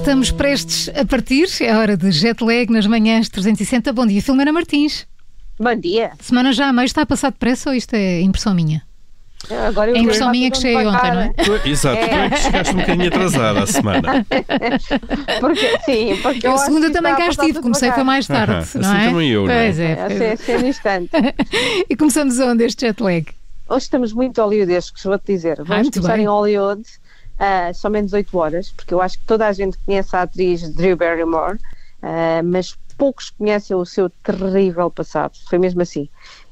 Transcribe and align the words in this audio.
Estamos 0.00 0.30
prestes 0.30 0.88
a 0.96 1.04
partir, 1.04 1.46
é 1.60 1.76
hora 1.76 1.96
de 1.96 2.10
jet 2.10 2.42
lag 2.42 2.70
nas 2.72 2.86
manhãs 2.86 3.28
360. 3.28 3.92
Bom 3.92 4.06
dia, 4.06 4.22
Filomena 4.22 4.52
Martins. 4.52 5.06
Bom 5.58 5.74
dia. 5.74 6.12
Semana 6.20 6.52
já 6.52 6.68
a 6.68 6.72
meio 6.72 6.86
está 6.86 7.02
a 7.02 7.06
passar 7.06 7.30
depressa 7.30 7.68
ou 7.70 7.74
isto 7.76 7.94
é 7.94 8.20
impressão 8.22 8.54
minha? 8.54 8.82
Agora 9.68 9.90
eu 9.90 9.96
É 9.96 9.98
impressão 9.98 10.30
minha 10.30 10.50
que 10.50 10.56
cheguei 10.58 10.86
ontem, 10.86 11.10
não 11.12 11.20
é? 11.20 11.28
Tu- 11.32 11.68
Exato, 11.68 11.96
tu 11.98 12.14
é 12.14 12.30
que 12.30 12.36
chegaste 12.38 12.74
um 12.74 12.78
bocadinho 12.78 13.08
atrasada 13.08 13.62
à 13.62 13.66
semana. 13.66 14.26
Porque, 15.40 15.78
sim, 15.84 16.18
porque 16.22 16.46
Eu, 16.46 16.50
eu 16.50 16.52
a 16.52 16.54
acho 16.56 16.64
segunda 16.66 16.86
que 16.88 16.92
também 16.92 17.16
cá 17.16 17.24
a 17.24 17.28
estive, 17.28 17.60
comecei 17.60 17.92
foi 17.92 18.02
mais 18.02 18.26
tarde, 18.28 18.52
Aham, 18.52 18.66
não 18.74 18.90
assim 18.90 18.98
é? 19.00 19.08
também 19.10 19.28
eu, 19.30 19.46
não 19.46 19.52
é? 19.52 19.64
Pois 19.64 19.78
é, 19.78 19.90
É, 19.92 19.96
pois 19.96 20.12
assim, 20.12 20.24
é. 20.24 20.32
assim 20.32 20.62
no 20.62 20.68
instante. 20.68 21.10
E 21.88 21.96
começamos 21.96 22.38
onde 22.38 22.64
este 22.64 22.86
jet 22.86 23.02
lag? 23.02 23.26
Hoje 23.68 23.84
estamos 23.84 24.12
muito 24.12 24.40
hollywoodescos, 24.42 25.02
vou-te 25.04 25.26
dizer. 25.32 25.56
Vamos 25.58 25.82
muito 25.84 25.94
começar 25.94 26.14
bem. 26.16 26.24
em 26.24 26.28
Hollywood, 26.28 26.82
ah, 27.40 27.72
somente 27.72 28.04
18 28.04 28.38
horas, 28.38 28.70
porque 28.70 28.92
eu 28.92 29.00
acho 29.00 29.18
que 29.18 29.24
toda 29.24 29.46
a 29.46 29.52
gente 29.52 29.78
conhece 29.78 30.14
a 30.14 30.22
atriz 30.22 30.68
Drew 30.74 30.94
Barrymore, 30.94 31.58
ah, 32.02 32.42
mas 32.44 32.76
poucos 32.98 33.30
conhecem 33.30 33.74
o 33.74 33.86
seu 33.86 34.10
terrível 34.10 34.90
passado. 34.90 35.32
Foi 35.48 35.58
mesmo 35.58 35.80
assim. 35.80 36.06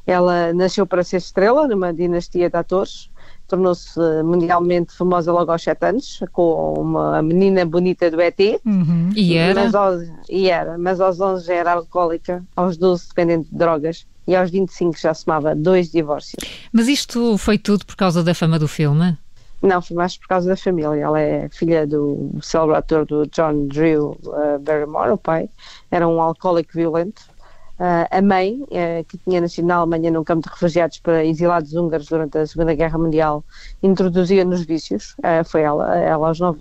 Ela 0.06 0.55
nasceu 0.55 0.87
para 0.87 1.05
ser 1.05 1.19
estrela 1.19 1.69
numa 1.69 1.93
dinastia 1.93 2.48
de 2.48 2.56
atores, 2.56 3.10
tornou-se 3.46 4.01
ah, 4.01 4.24
mundialmente 4.24 4.96
famosa 4.96 5.30
logo 5.30 5.52
aos 5.52 5.62
7 5.62 5.84
anos, 5.84 6.20
com 6.32 6.73
uma 6.79 7.20
menina 7.20 7.66
bonita 7.66 8.10
do 8.10 8.18
ET. 8.23 8.41
Uhum. 8.65 9.10
E 9.15 9.37
era? 9.37 9.65
Mas 9.65 9.74
aos, 9.74 10.09
e 10.27 10.48
era, 10.48 10.79
mas 10.79 11.02
aos 11.02 11.20
11 11.20 11.46
já 11.46 11.55
era 11.55 11.73
alcoólica, 11.73 12.43
aos 12.57 12.79
12 12.79 13.09
dependente 13.09 13.51
de 13.51 13.59
drogas 13.59 14.07
e 14.27 14.34
aos 14.34 14.51
25 14.51 14.98
já 14.98 15.12
somava 15.12 15.55
dois 15.55 15.93
divórcios. 15.93 16.43
Mas 16.73 16.88
isto 16.88 17.37
foi 17.37 17.59
tudo 17.59 17.84
por 17.84 17.96
causa 17.96 18.24
da 18.24 18.34
fama 18.34 18.59
do 18.59 18.68
filme? 18.68 19.18
Não, 19.60 19.82
foi 19.82 19.96
mais 19.96 20.16
por 20.16 20.28
causa 20.28 20.48
da 20.48 20.56
família. 20.56 20.95
Ela 20.96 21.20
é 21.20 21.48
filha 21.48 21.87
do 21.87 22.30
célebre 22.40 22.76
ator 22.76 23.04
do 23.04 23.26
John 23.26 23.66
Drew 23.66 24.16
uh, 24.24 24.59
Barrymore, 24.60 25.10
o 25.10 25.18
pai. 25.18 25.50
Era 25.90 26.06
um 26.06 26.20
alcoólico 26.20 26.73
violento. 26.74 27.23
Uh, 27.78 28.06
a 28.10 28.23
mãe, 28.23 28.60
uh, 28.62 29.04
que 29.06 29.18
tinha 29.18 29.40
nascido 29.40 29.66
na 29.66 29.76
Alemanha 29.76 30.10
num 30.10 30.24
campo 30.24 30.42
de 30.42 30.52
refugiados 30.52 30.98
para 31.00 31.24
exilados 31.24 31.74
húngaros 31.74 32.06
durante 32.06 32.38
a 32.38 32.46
Segunda 32.46 32.74
Guerra 32.74 32.98
Mundial, 32.98 33.45
introduzia 33.82 34.45
nos 34.45 34.62
vícios. 34.62 35.16
Foi 35.46 35.62
ela, 35.62 35.96
ela 35.96 36.28
aos, 36.28 36.40
nove, 36.40 36.59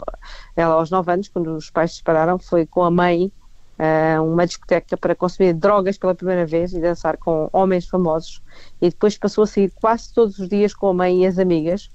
ela 0.56 0.76
aos 0.76 0.90
nove 0.90 1.12
anos, 1.12 1.28
quando 1.28 1.56
os 1.56 1.70
pais 1.70 1.92
se 1.92 1.98
separaram, 1.98 2.38
foi 2.38 2.66
com 2.66 2.84
a 2.84 2.92
mãe 2.92 3.32
a 3.80 4.22
uma 4.22 4.46
discoteca 4.46 4.98
para 4.98 5.16
consumir 5.16 5.54
drogas 5.54 5.98
pela 5.98 6.16
primeira 6.16 6.46
vez 6.46 6.74
e 6.74 6.80
dançar 6.80 7.18
com 7.18 7.50
homens 7.54 7.88
famosos. 7.88 8.42
E 8.82 8.90
depois 8.90 9.18
passou 9.18 9.44
a 9.44 9.48
sair 9.48 9.72
quase 9.80 10.14
todos 10.14 10.40
os 10.40 10.50
dias 10.50 10.74
com 10.74 10.88
a 10.88 10.94
mãe 10.94 11.24
e 11.24 11.28
as 11.28 11.38
amigas. 11.38 11.90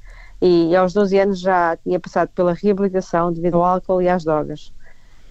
E 0.44 0.74
aos 0.74 0.92
12 0.92 1.16
anos 1.20 1.40
já 1.40 1.76
tinha 1.76 2.00
passado 2.00 2.30
pela 2.30 2.52
reabilitação 2.52 3.32
devido 3.32 3.58
ao 3.58 3.64
álcool 3.64 4.02
e 4.02 4.08
às 4.08 4.24
drogas. 4.24 4.72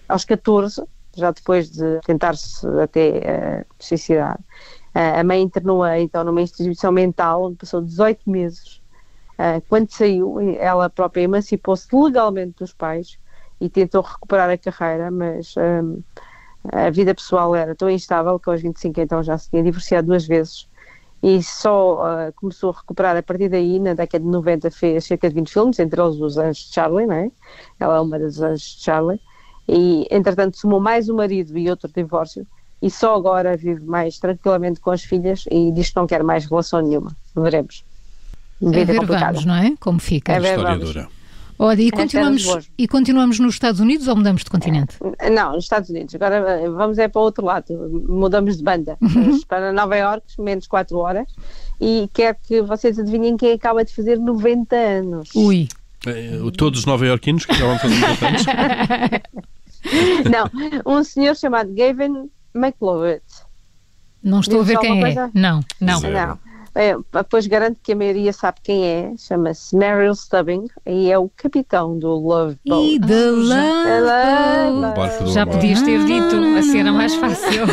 Aos 0.08 0.24
14, 0.24 0.82
já 1.14 1.30
depois 1.30 1.70
de 1.70 2.00
tentar-se 2.00 2.66
até 2.82 3.18
uh, 3.60 3.74
suicidar, 3.78 4.40
uh, 4.40 5.20
a 5.20 5.22
mãe 5.22 5.42
internou-a 5.42 6.00
então 6.00 6.24
numa 6.24 6.40
instituição 6.40 6.90
mental 6.90 7.44
onde 7.44 7.56
passou 7.56 7.82
18 7.82 8.30
meses. 8.30 8.80
Uh, 9.32 9.60
quando 9.68 9.90
saiu, 9.90 10.40
ela 10.58 10.88
própria 10.88 11.20
emancipou-se 11.20 11.94
legalmente 11.94 12.54
dos 12.60 12.72
pais 12.72 13.18
e 13.60 13.68
tentou 13.68 14.00
recuperar 14.00 14.48
a 14.48 14.56
carreira, 14.56 15.10
mas 15.10 15.54
um, 15.58 16.02
a 16.72 16.88
vida 16.88 17.14
pessoal 17.14 17.54
era 17.54 17.74
tão 17.74 17.90
instável 17.90 18.40
que 18.40 18.48
aos 18.48 18.62
25 18.62 18.98
então 18.98 19.22
já 19.22 19.36
se 19.36 19.50
tinha 19.50 19.62
divorciado 19.62 20.06
duas 20.06 20.26
vezes 20.26 20.71
e 21.22 21.42
só 21.42 22.02
uh, 22.02 22.32
começou 22.34 22.70
a 22.70 22.78
recuperar 22.78 23.16
a 23.16 23.22
partir 23.22 23.48
daí, 23.48 23.78
na 23.78 23.94
década 23.94 24.24
de 24.24 24.30
90 24.30 24.70
fez 24.70 25.04
cerca 25.04 25.28
de 25.28 25.34
20 25.36 25.48
filmes, 25.52 25.78
entre 25.78 26.00
eles 26.00 26.16
os 26.16 26.36
Anjos 26.36 26.66
de 26.68 26.74
Charlie, 26.74 27.06
não 27.06 27.14
é? 27.14 27.30
Ela 27.78 27.96
é 27.96 28.00
uma 28.00 28.18
das 28.18 28.40
Anjos 28.40 28.76
de 28.76 28.82
Charlie 28.82 29.20
e 29.68 30.06
entretanto 30.10 30.58
somou 30.58 30.80
mais 30.80 31.08
um 31.08 31.14
marido 31.16 31.56
e 31.56 31.70
outro 31.70 31.88
divórcio 31.94 32.44
e 32.82 32.90
só 32.90 33.14
agora 33.14 33.56
vive 33.56 33.84
mais 33.84 34.18
tranquilamente 34.18 34.80
com 34.80 34.90
as 34.90 35.02
filhas 35.02 35.44
e 35.50 35.70
diz 35.70 35.90
que 35.90 35.96
não 35.96 36.06
quer 36.06 36.24
mais 36.24 36.44
relação 36.46 36.80
nenhuma. 36.80 37.16
Veremos. 37.36 37.84
A 38.60 38.70
Vida 38.70 38.92
ver, 38.92 38.98
complicada. 38.98 39.26
vamos, 39.32 39.44
não 39.44 39.54
é? 39.54 39.74
Como 39.78 40.00
fica. 40.00 40.32
É 40.32 40.40
ver, 40.40 40.56
História 40.56 40.78
vamos. 40.78 40.92
dura. 40.92 41.08
Olha, 41.64 41.80
e 41.80 41.86
era 41.88 41.96
continuamos, 41.96 42.42
de 42.42 42.72
e 42.76 42.88
continuamos 42.88 43.38
nos 43.38 43.54
Estados 43.54 43.80
Unidos 43.80 44.08
ou 44.08 44.16
mudamos 44.16 44.42
de 44.42 44.50
continente? 44.50 44.96
Não, 45.32 45.52
nos 45.52 45.64
Estados 45.64 45.88
Unidos. 45.90 46.14
Agora 46.14 46.36
eh, 46.60 46.68
vamos 46.68 46.98
é 46.98 47.06
para 47.08 47.20
o 47.20 47.24
outro 47.24 47.44
lado. 47.44 47.66
Mudamos 48.08 48.56
de 48.56 48.64
banda. 48.64 48.96
Vamos 49.00 49.44
para 49.44 49.72
Nova 49.72 49.96
Iorque, 49.96 50.40
menos 50.40 50.66
4 50.66 50.98
horas. 50.98 51.28
E 51.80 52.08
quero 52.12 52.36
que 52.42 52.60
vocês 52.62 52.98
adivinhem 52.98 53.36
quem 53.36 53.52
acaba 53.52 53.84
de 53.84 53.94
fazer 53.94 54.18
90 54.18 54.74
anos. 54.76 55.30
Ui, 55.34 55.68
Eh, 56.06 56.38
Todos 56.58 56.80
os 56.80 56.86
nova-iorquinos 56.86 57.46
que 57.46 57.52
estavam 57.52 57.76
a 57.76 57.78
fazer 57.78 57.94
90 58.00 58.26
anos. 58.26 58.42
Não, 60.84 60.92
um 60.98 61.02
senhor 61.04 61.36
chamado 61.36 61.72
Gavin 61.74 62.28
McLeod. 62.54 63.22
não 64.22 64.40
estou 64.40 64.60
a 64.60 64.64
ver 64.64 64.78
Diz 64.78 64.80
quem 64.80 64.98
é. 64.98 65.00
coisa? 65.00 65.30
Não, 65.34 65.60
não. 65.80 65.98
Zero. 66.00 66.14
Não. 66.14 66.51
É, 66.74 66.94
pois 67.28 67.46
garanto 67.46 67.78
que 67.82 67.92
a 67.92 67.96
maioria 67.96 68.32
sabe 68.32 68.58
quem 68.62 68.84
é. 68.84 69.12
Chama-se 69.18 69.76
Meryl 69.76 70.14
Stubbing 70.14 70.66
e 70.86 71.10
é 71.12 71.18
o 71.18 71.30
capitão 71.36 71.98
do 71.98 72.08
Love 72.14 72.56
Boat. 72.66 72.94
E 72.94 73.00
The 73.00 73.30
Love 73.30 74.80
Love. 74.80 74.96
Barco 74.96 75.24
do 75.24 75.30
Já 75.32 75.42
amor. 75.42 75.54
podias 75.56 75.82
ter 75.82 76.02
dito, 76.04 76.36
assim 76.58 76.80
era 76.80 76.92
mais 76.92 77.14
fácil. 77.14 77.62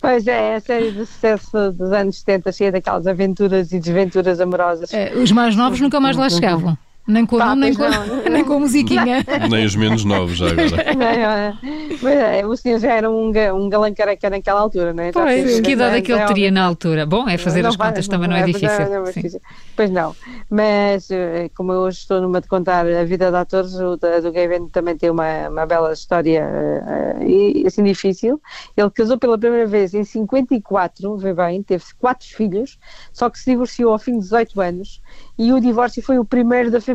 Pois 0.00 0.26
é, 0.26 0.52
é 0.52 0.54
a 0.56 0.60
série 0.60 0.90
de 0.90 1.06
sucesso 1.06 1.72
dos 1.72 1.92
anos 1.92 2.18
70, 2.18 2.52
cheia 2.52 2.72
daquelas 2.72 3.06
aventuras 3.06 3.72
e 3.72 3.78
desventuras 3.78 4.40
amorosas. 4.40 4.92
Eh, 4.92 5.12
Os 5.16 5.30
mais 5.32 5.54
novos 5.56 5.80
nunca 5.80 6.00
mais 6.00 6.16
lá 6.16 6.28
chegavam. 6.28 6.76
Nem 7.06 7.26
com 7.26 7.36
nome, 7.36 7.62
nem 7.62 7.74
com, 7.74 7.88
não. 7.88 8.22
nem 8.30 8.44
com 8.44 8.54
a 8.54 8.58
musiquinha. 8.60 9.24
Nem 9.50 9.64
os 9.66 9.74
menos 9.74 10.04
novos 10.04 10.36
já 10.36 10.46
agora. 10.50 10.94
Não, 10.94 11.06
é, 11.06 11.54
mas 12.00 12.14
é, 12.14 12.46
o 12.46 12.56
senhor 12.56 12.78
já 12.78 12.92
era 12.92 13.10
um, 13.10 13.32
um 13.54 13.68
galã 13.68 13.92
careca 13.92 14.30
naquela 14.30 14.60
altura, 14.60 14.92
não 14.94 15.02
é? 15.02 15.10
Pois, 15.12 15.60
que 15.60 15.72
idade 15.72 15.96
é 15.96 16.00
que 16.00 16.12
ele 16.12 16.20
é 16.20 16.26
teria 16.26 16.50
na 16.50 16.64
altura? 16.64 17.04
Bom, 17.04 17.28
é 17.28 17.36
fazer 17.36 17.62
Não 17.62 17.70
as 17.70 17.76
contas 17.76 18.06
também 18.06 18.28
não 18.28 18.36
é 18.36 18.44
difícil. 18.44 18.88
não 18.88 19.04
é 19.06 19.10
difícil. 19.12 19.40
Pois 19.74 19.90
não, 19.90 20.14
mas 20.48 21.10
eh, 21.10 21.50
como 21.56 21.72
eu 21.72 21.80
hoje 21.80 21.98
estou 21.98 22.20
numa 22.20 22.40
de 22.40 22.46
contar 22.46 22.86
a 22.86 23.04
vida 23.04 23.30
de 23.30 23.36
atores, 23.36 23.74
o 23.74 23.96
da- 23.96 24.20
do 24.20 24.30
Gavin 24.30 24.68
também 24.68 24.96
tem 24.96 25.10
uma, 25.10 25.48
uma 25.48 25.66
bela 25.66 25.92
história 25.92 26.40
eh, 26.40 27.16
eh, 27.20 27.26
e 27.26 27.66
assim 27.66 27.82
difícil. 27.82 28.40
Ele 28.76 28.90
casou 28.90 29.18
pela 29.18 29.36
primeira 29.36 29.66
vez 29.66 29.92
em 29.92 30.04
54, 30.04 31.16
vê 31.16 31.34
bem, 31.34 31.62
teve 31.62 31.84
quatro 31.98 32.28
filhos, 32.28 32.78
só 33.12 33.28
que 33.28 33.38
se 33.38 33.50
divorciou 33.50 33.92
ao 33.92 33.98
fim 33.98 34.12
de 34.12 34.20
18 34.20 34.60
anos 34.60 35.00
e 35.38 35.52
o 35.52 35.60
divórcio 35.60 36.00
foi 36.02 36.18
o 36.18 36.24
primeiro 36.24 36.70
da 36.70 36.80
família. 36.80 36.91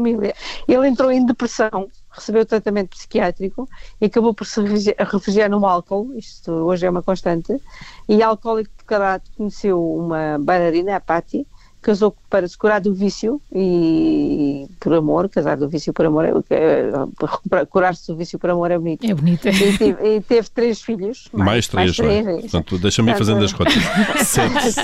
Ele 0.68 0.88
entrou 0.88 1.12
em 1.12 1.25
depressão, 1.25 1.88
recebeu 2.12 2.46
tratamento 2.46 2.90
psiquiátrico 2.90 3.68
e 4.02 4.06
acabou 4.06 4.34
por 4.34 4.46
se 4.46 4.62
refugi- 4.62 4.96
refugiar 4.97 5.50
no 5.50 5.66
álcool, 5.66 6.13
isto 6.16 6.52
hoje 6.52 6.85
é 6.85 6.90
uma 6.90 7.03
constante, 7.03 7.59
e 8.08 8.22
alcoólico 8.24 8.72
de 8.78 8.84
caráter 8.85 9.30
conheceu 9.38 9.84
uma 9.84 10.38
bailarina, 10.40 10.96
a 10.96 11.00
Patti, 11.00 11.46
casou 11.80 12.13
para 12.30 12.46
se 12.47 12.58
curar 12.58 12.81
do 12.81 12.94
vício 12.94 13.40
e 13.53 14.68
por 14.80 14.94
amor, 14.94 15.30
casar 15.30 15.56
do 15.56 15.69
vício 15.69 15.94
por 15.94 16.06
amor, 16.06 16.25
é, 16.25 16.34
é, 16.50 17.66
curar-se 17.66 18.08
do 18.08 18.18
vício 18.18 18.38
por 18.38 18.50
amor 18.50 18.72
é 18.72 18.78
bonito. 18.78 19.06
É 19.06 19.14
bonita. 19.14 19.50
E 19.50 19.78
teve, 19.78 20.16
e 20.16 20.22
teve 20.22 20.50
três 20.50 20.81
filhos. 20.81 21.29
Mais 21.31 21.68
três, 21.68 21.97
não 21.97 22.09
é? 22.09 22.24
três, 22.24 22.41
Portanto, 22.41 22.78
deixa-me 22.79 23.12
ir 23.12 23.18
fazendo 23.18 23.44
as 23.46 23.53
contas. 23.53 23.75
Sete. 24.25 24.75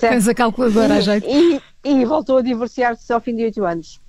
Tens 0.00 0.26
a 0.26 0.34
calculadora 0.34 0.94
a 0.94 1.00
jeito. 1.00 1.26
E, 1.28 1.60
e 1.84 2.04
voltou 2.04 2.38
a 2.38 2.42
divorciar-se 2.42 3.12
ao 3.12 3.20
fim 3.20 3.36
de 3.36 3.44
oito 3.44 3.64
anos. 3.64 4.00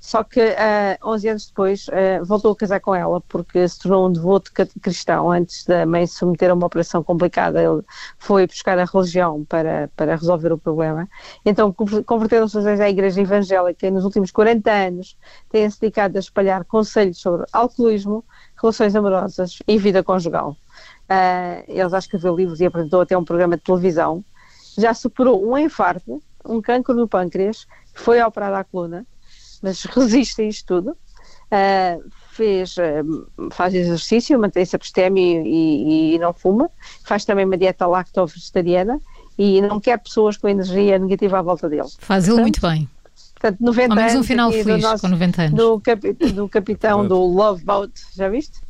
Só 0.00 0.22
que 0.22 0.40
ah, 0.40 0.96
11 1.04 1.28
anos 1.28 1.46
depois 1.48 1.86
ah, 1.90 2.22
voltou 2.24 2.52
a 2.52 2.56
casar 2.56 2.80
com 2.80 2.94
ela 2.94 3.20
porque 3.22 3.66
se 3.68 3.80
tornou 3.80 4.08
um 4.08 4.12
devoto 4.12 4.52
cristão 4.80 5.30
antes 5.30 5.64
da 5.64 5.84
mãe 5.84 6.06
se 6.06 6.14
submeter 6.16 6.50
a 6.50 6.54
uma 6.54 6.66
operação 6.66 7.02
complicada. 7.02 7.62
Ele 7.62 7.82
foi 8.18 8.46
buscar 8.46 8.78
a 8.78 8.84
religião 8.84 9.44
para, 9.44 9.90
para 9.96 10.14
resolver 10.14 10.52
o 10.52 10.58
problema. 10.58 11.08
Então 11.44 11.72
conver- 11.72 12.04
converteram-se 12.04 12.56
os 12.56 12.66
à 12.66 12.88
igreja 12.88 13.20
evangélica 13.20 13.86
e 13.86 13.90
nos 13.90 14.04
últimos 14.04 14.30
40 14.30 14.70
anos 14.70 15.16
têm-se 15.50 15.80
dedicado 15.80 16.16
a 16.16 16.20
espalhar 16.20 16.64
conselhos 16.64 17.18
sobre 17.18 17.44
alcoolismo, 17.52 18.24
relações 18.60 18.94
amorosas 18.94 19.58
e 19.66 19.78
vida 19.78 20.02
conjugal. 20.02 20.56
Ah, 21.08 21.62
ele 21.66 21.88
já 21.88 21.98
escreveu 21.98 22.36
livros 22.36 22.60
e 22.60 22.66
apresentou 22.66 23.00
até 23.00 23.16
um 23.18 23.24
programa 23.24 23.56
de 23.56 23.62
televisão. 23.62 24.24
Já 24.76 24.94
superou 24.94 25.44
um 25.44 25.58
infarto, 25.58 26.22
um 26.46 26.62
cancro 26.62 26.94
no 26.94 27.08
pâncreas, 27.08 27.66
foi 27.94 28.22
operado 28.22 28.54
à 28.56 28.64
coluna, 28.64 29.04
mas 29.62 29.82
resiste 29.94 30.42
a 30.42 30.44
isto 30.44 30.66
tudo. 30.66 30.96
Ah, 31.50 31.96
fez, 32.32 32.76
ah, 32.78 33.02
faz 33.52 33.74
exercício, 33.74 34.38
mantém-se 34.38 34.76
abstêmio 34.76 35.42
e, 35.46 36.14
e- 36.14 36.18
não 36.18 36.32
fuma. 36.34 36.70
Faz 37.04 37.24
também 37.24 37.44
uma 37.44 37.56
dieta 37.56 37.86
lacto-vegetariana 37.86 39.00
e 39.38 39.60
não 39.62 39.80
quer 39.80 39.98
pessoas 39.98 40.36
com 40.36 40.48
energia 40.48 40.98
negativa 40.98 41.38
à 41.38 41.42
volta 41.42 41.68
dele. 41.68 41.88
Faz 41.98 42.28
ele 42.28 42.40
muito 42.40 42.60
bem. 42.60 42.88
Portanto, 43.40 43.60
90 43.60 43.92
Ao 43.92 43.96
menos 43.96 44.12
um 44.12 44.16
anos 44.16 44.26
final 44.26 44.50
feliz 44.52 44.82
nosso- 44.82 45.02
com 45.02 45.08
90 45.08 45.42
anos. 45.42 45.54
do, 45.54 45.80
capi- 45.80 46.12
do 46.12 46.48
capitão 46.48 47.06
do 47.06 47.18
Love 47.24 47.64
Boat, 47.64 47.92
já 48.14 48.28
viste? 48.28 48.60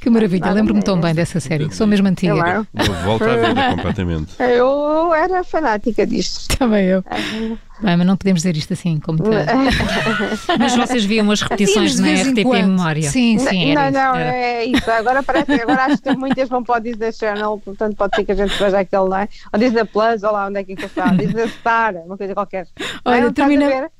Que 0.00 0.08
maravilha, 0.08 0.50
lembro-me 0.52 0.82
tão 0.82 0.98
bem 0.98 1.14
dessa 1.14 1.38
série. 1.38 1.70
Sou 1.72 1.86
mesmo 1.86 2.08
antiga. 2.08 2.34
Claro. 2.34 2.66
Volta 3.04 3.30
à 3.30 3.36
vida 3.36 3.70
completamente. 3.76 4.34
Eu 4.40 5.12
era 5.14 5.44
fanática 5.44 6.06
disto. 6.06 6.56
Também 6.58 6.86
eu. 6.86 7.04
Bem, 7.80 7.96
mas 7.96 8.06
não 8.06 8.16
podemos 8.16 8.42
dizer 8.42 8.56
isto 8.56 8.72
assim, 8.72 8.98
como 8.98 9.18
Mas 10.58 10.74
vocês 10.74 11.04
viam 11.04 11.30
as 11.30 11.42
repetições 11.42 11.98
na 11.98 12.08
RTP 12.08 12.44
Memória? 12.44 13.10
Sim, 13.10 13.38
sim. 13.38 13.74
Não, 13.74 13.90
não, 13.90 14.14
era. 14.14 14.34
é 14.34 14.64
isso. 14.64 14.90
Agora 14.90 15.22
parece 15.22 15.52
agora 15.52 15.84
acho 15.84 16.02
que 16.02 16.16
muitas 16.16 16.48
vão 16.48 16.64
para 16.64 16.78
o 16.78 16.80
Disney 16.80 17.12
Channel, 17.12 17.60
portanto 17.64 17.96
pode 17.96 18.16
ser 18.16 18.24
que 18.24 18.32
a 18.32 18.34
gente 18.34 18.58
veja 18.58 18.78
aquele, 18.78 19.08
não 19.08 19.16
é? 19.16 19.28
Ou 19.52 19.58
Disney 19.58 19.84
Plus, 19.84 20.22
ou 20.22 20.32
lá 20.32 20.46
onde 20.46 20.60
é 20.60 20.64
que 20.64 20.72
está. 20.72 21.06
Disney 21.08 21.48
Star, 21.48 21.94
uma 21.96 22.16
coisa 22.16 22.34
qualquer. 22.34 22.66
Olha, 23.04 23.32
termina... 23.32 23.90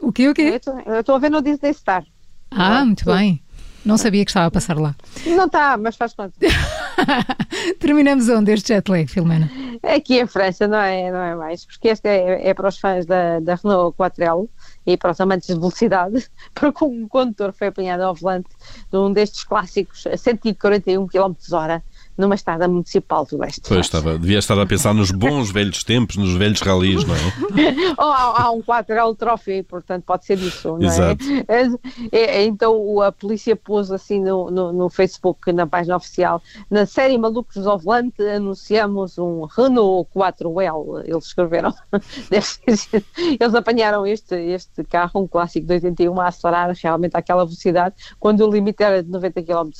O 0.00 0.12
quê, 0.12 0.28
o 0.28 0.34
quê? 0.34 0.60
Eu 0.86 1.00
estou 1.00 1.16
a 1.16 1.18
ver 1.18 1.30
no 1.30 1.42
Disney 1.42 1.72
Star. 1.74 2.04
Ah, 2.50 2.84
muito 2.84 3.04
bem. 3.04 3.42
Não 3.86 3.96
sabia 3.96 4.24
que 4.24 4.30
estava 4.30 4.46
a 4.46 4.50
passar 4.50 4.76
lá. 4.76 4.96
Não 5.24 5.46
está, 5.46 5.76
mas 5.76 5.94
faz 5.94 6.12
conta. 6.12 6.34
Terminamos 7.78 8.28
onde 8.28 8.52
este 8.52 8.74
jet 8.74 8.90
lag, 8.90 9.06
Filomena? 9.06 9.48
Aqui 9.80 10.18
em 10.18 10.26
França, 10.26 10.66
não 10.66 10.78
é, 10.78 11.12
não 11.12 11.20
é 11.20 11.36
mais, 11.36 11.64
porque 11.64 11.86
este 11.86 12.08
é, 12.08 12.48
é 12.48 12.52
para 12.52 12.68
os 12.68 12.80
fãs 12.80 13.06
da, 13.06 13.38
da 13.38 13.54
Renault 13.54 13.96
4L 13.96 14.48
e 14.84 14.96
para 14.96 15.12
os 15.12 15.20
amantes 15.20 15.46
de 15.46 15.54
velocidade, 15.54 16.28
porque 16.52 16.84
um 16.84 17.06
condutor 17.06 17.52
foi 17.52 17.68
apanhado 17.68 18.00
ao 18.00 18.12
volante 18.12 18.48
de 18.90 18.98
um 18.98 19.12
destes 19.12 19.44
clássicos 19.44 20.04
a 20.08 20.16
141 20.16 21.06
km 21.06 21.34
hora 21.52 21.80
numa 22.16 22.34
estrada 22.34 22.66
municipal 22.66 23.24
do 23.26 23.38
leste. 23.38 23.62
Pois 23.68 23.86
estava, 23.86 24.18
devia 24.18 24.38
estar 24.38 24.58
a 24.58 24.66
pensar 24.66 24.94
nos 24.94 25.10
bons 25.10 25.50
velhos 25.50 25.84
tempos, 25.84 26.16
nos 26.16 26.34
velhos 26.34 26.60
ralis, 26.60 27.04
não 27.04 27.14
é? 27.14 27.18
Ou 27.98 28.10
há, 28.10 28.42
há 28.42 28.50
um 28.50 28.62
4L 28.62 29.16
Trophy, 29.16 29.62
portanto 29.62 30.04
pode 30.04 30.24
ser 30.24 30.38
isso, 30.38 30.68
não 30.68 30.82
é? 30.82 30.86
Exato. 30.86 31.24
É, 32.10 32.18
é, 32.18 32.44
então 32.44 33.00
a 33.02 33.12
polícia 33.12 33.54
pôs 33.54 33.90
assim 33.90 34.20
no, 34.20 34.50
no, 34.50 34.72
no, 34.72 34.88
Facebook, 34.88 35.52
na 35.52 35.66
página 35.66 35.96
oficial, 35.96 36.42
na 36.70 36.86
série 36.86 37.18
Malucos 37.18 37.66
ao 37.66 37.78
Volante, 37.78 38.22
anunciamos 38.22 39.18
um 39.18 39.44
Renault 39.44 40.08
4L, 40.14 41.02
eles 41.04 41.26
escreveram, 41.26 41.74
eles 42.30 43.54
apanharam 43.54 44.06
este, 44.06 44.34
este 44.34 44.84
carro, 44.84 45.22
um 45.22 45.26
clássico 45.26 45.66
de 45.66 45.74
81, 45.74 46.20
a 46.20 46.28
acelerar 46.28 46.74
realmente 46.82 47.16
àquela 47.16 47.44
velocidade, 47.44 47.94
quando 48.18 48.46
o 48.46 48.50
limite 48.50 48.82
era 48.82 49.02
de 49.02 49.10
90 49.10 49.42
km 49.42 49.70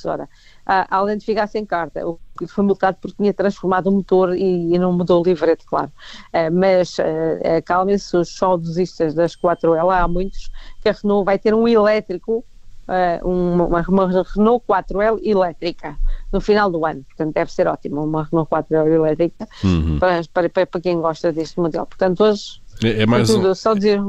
h 0.67 0.87
além 0.89 1.17
de 1.17 1.25
ficar 1.25 1.47
sem 1.47 1.65
carta. 1.65 2.05
O 2.07 2.19
que 2.37 2.45
foi 2.45 2.63
multado 2.63 2.97
porque 3.01 3.15
tinha 3.17 3.33
transformado 3.33 3.87
o 3.87 3.91
motor 3.91 4.35
e, 4.35 4.73
e 4.73 4.77
não 4.77 4.93
mudou 4.93 5.21
o 5.21 5.23
livrete, 5.23 5.65
claro. 5.65 5.91
Uh, 6.33 6.53
mas 6.53 6.97
uh, 6.97 7.57
acalmem-se 7.57 8.15
os 8.15 8.35
saudosistas 8.35 9.13
das 9.13 9.35
4L, 9.35 9.89
há 9.89 10.07
muitos, 10.07 10.51
que 10.81 10.89
a 10.89 10.91
Renault 10.91 11.25
vai 11.25 11.39
ter 11.39 11.53
um 11.53 11.67
elétrico, 11.67 12.43
uh, 12.87 13.27
uma, 13.27 13.81
uma, 13.87 14.23
Renault 14.23 14.63
4L 14.67 15.19
elétrica 15.23 15.97
no 16.31 16.41
final 16.41 16.69
do 16.69 16.85
ano. 16.85 17.03
Portanto, 17.05 17.33
deve 17.33 17.51
ser 17.51 17.67
ótimo, 17.67 18.03
uma 18.03 18.23
Renault 18.25 18.49
4L 18.51 18.93
elétrica 18.93 19.47
uhum. 19.63 19.97
para, 19.99 20.21
para, 20.49 20.65
para, 20.67 20.81
quem 20.81 20.99
gosta 20.99 21.31
deste 21.31 21.59
modelo. 21.59 21.85
Portanto, 21.85 22.23
hoje. 22.23 22.61
É, 22.83 23.03
é 23.03 23.05
mais 23.07 23.27
tudo, 23.27 23.49
um, 23.49 23.55
só 23.55 23.73
dizer. 23.73 23.99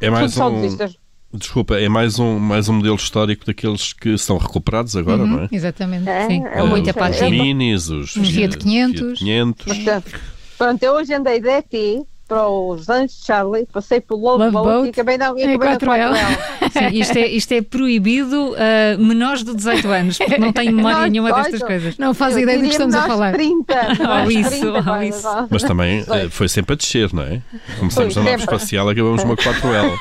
É 0.00 0.10
mais 0.10 0.36
um, 0.36 1.03
Desculpa, 1.36 1.76
é 1.76 1.88
mais 1.88 2.18
um, 2.20 2.38
mais 2.38 2.68
um 2.68 2.74
modelo 2.74 2.94
histórico 2.94 3.44
daqueles 3.44 3.92
que 3.92 4.16
são 4.16 4.38
recuperados 4.38 4.96
agora, 4.96 5.22
uhum, 5.22 5.26
não 5.26 5.40
é? 5.40 5.48
Exatamente, 5.50 6.08
é, 6.08 6.26
sim. 6.28 6.44
É, 6.44 6.62
muita 6.62 6.90
os, 6.90 7.20
os 7.20 7.30
Minis, 7.30 7.88
os, 7.88 8.14
os 8.14 8.28
Fiat 8.28 8.56
500. 8.56 9.18
Fiat 9.18 9.64
500. 9.64 10.12
Pronto, 10.56 10.82
eu 10.82 10.92
hoje 10.92 11.12
andei 11.12 11.40
de 11.40 11.48
ET 11.48 12.06
para 12.26 12.48
os 12.48 12.88
Anjos 12.88 13.18
de 13.18 13.26
Charlie, 13.26 13.66
passei 13.72 14.00
pelo 14.00 14.20
Love, 14.20 14.44
Love 14.44 14.52
Boat, 14.52 14.66
Boat, 14.66 14.86
e 14.86 14.90
acabei, 14.90 15.18
não, 15.18 15.38
e 15.38 15.42
acabei 15.42 15.68
4L. 15.68 16.10
na 16.10 16.18
4L. 16.18 16.70
Sim, 16.72 16.98
isto, 16.98 17.18
é, 17.18 17.28
isto 17.28 17.52
é 17.52 17.62
proibido 17.62 18.52
uh, 18.52 18.98
menores 18.98 19.44
de 19.44 19.54
18 19.54 19.88
anos, 19.88 20.18
porque 20.18 20.38
não 20.38 20.52
tenho 20.52 20.72
memória 20.72 21.08
nenhuma 21.08 21.32
destas 21.32 21.62
coisas. 21.62 21.98
Não 21.98 22.14
faz 22.14 22.36
ideia 22.36 22.58
do 22.58 22.64
que 22.64 22.70
estamos 22.70 22.94
a 22.94 23.06
falar. 23.06 23.32
30, 23.32 23.74
ou 24.24 24.30
isso, 24.30 24.50
30, 24.50 24.90
ou 24.90 25.02
isso. 25.02 25.28
Mas 25.50 25.62
também 25.62 26.02
uh, 26.02 26.30
foi 26.30 26.48
sempre 26.48 26.72
a 26.72 26.76
descer, 26.76 27.12
não 27.12 27.22
é? 27.22 27.42
Começamos 27.78 28.14
foi, 28.14 28.22
na 28.22 28.30
nave 28.30 28.42
espacial, 28.42 28.88
acabamos 28.88 29.22
uma 29.22 29.36
4L. 29.36 29.98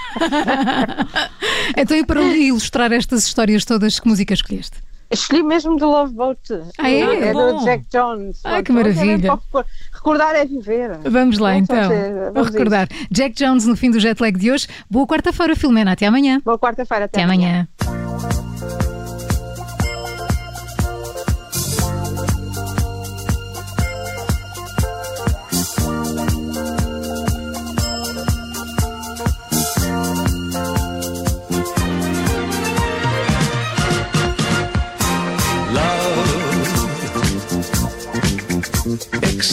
então, 1.78 1.98
e 1.98 2.06
para 2.06 2.22
ilustrar 2.22 2.92
estas 2.94 3.26
histórias 3.26 3.66
todas, 3.66 4.00
que 4.00 4.08
música 4.08 4.34
escolheste? 4.34 4.78
Escolhi 5.14 5.44
mesmo 5.44 5.78
do 5.78 5.88
Love 5.88 6.14
Boat. 6.14 6.40
Ah, 6.78 6.90
é? 6.90 7.30
É 7.30 7.34
do 7.34 7.64
Jack 7.64 7.86
Jones. 7.92 8.42
Ah, 8.44 8.62
que 8.62 8.72
maravilha. 8.72 9.40
recordar 9.94 10.36
é 10.36 10.46
viver. 10.46 10.98
Vamos 11.04 11.38
lá, 11.38 11.56
então. 11.56 11.90
Vou 12.34 12.44
recordar. 12.44 12.88
Isso. 12.92 13.08
Jack 13.12 13.36
Jones 13.36 13.66
no 13.66 13.76
fim 13.76 13.92
do 13.92 14.00
jet 14.00 14.20
lag 14.20 14.38
de 14.38 14.52
hoje. 14.52 14.68
Boa 14.90 15.08
quarta-feira, 15.08 15.56
Filomena. 15.56 15.94
Até 15.94 16.08
amanhã. 16.08 16.42
Boa 16.44 16.58
quarta-feira. 16.58 17.06
Até, 17.06 17.20
até 17.20 17.24
amanhã. 17.24 17.50
amanhã. 17.50 17.68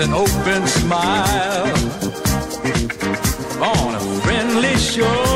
An 0.00 0.14
open 0.14 0.64
smile 0.68 1.64
on 3.60 3.94
a 3.96 4.20
friendly 4.20 4.76
shore. 4.76 5.27